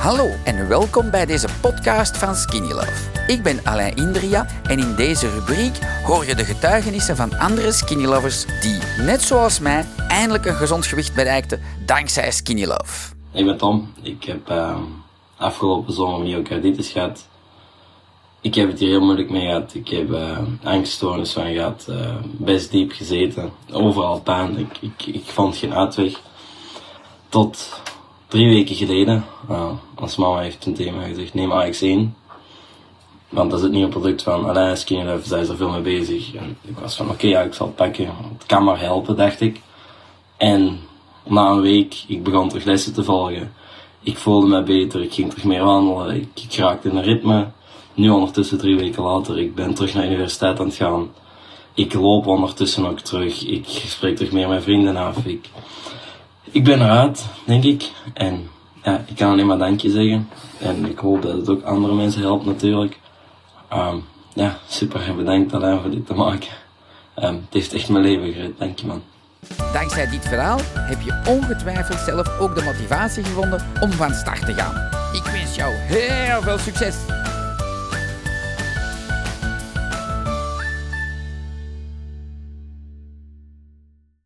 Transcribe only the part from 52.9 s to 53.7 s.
terug, ik